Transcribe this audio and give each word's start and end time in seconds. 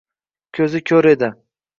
Ko’zi 0.59 0.81
ko’r 0.91 1.09
edi 1.11 1.29